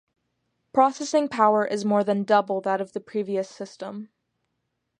[0.73, 4.09] Processing power is more than double that of the previous system.